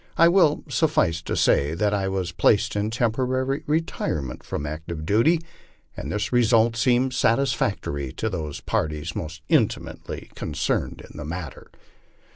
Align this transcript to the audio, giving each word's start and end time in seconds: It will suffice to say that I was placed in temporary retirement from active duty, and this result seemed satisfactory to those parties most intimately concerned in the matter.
It 0.17 0.33
will 0.33 0.63
suffice 0.67 1.21
to 1.21 1.35
say 1.37 1.75
that 1.75 1.93
I 1.93 2.07
was 2.07 2.31
placed 2.31 2.75
in 2.75 2.89
temporary 2.89 3.61
retirement 3.67 4.41
from 4.41 4.65
active 4.65 5.05
duty, 5.05 5.39
and 5.95 6.11
this 6.11 6.33
result 6.33 6.75
seemed 6.75 7.13
satisfactory 7.13 8.11
to 8.13 8.27
those 8.27 8.61
parties 8.61 9.15
most 9.15 9.43
intimately 9.47 10.31
concerned 10.33 11.05
in 11.07 11.17
the 11.17 11.25
matter. 11.25 11.67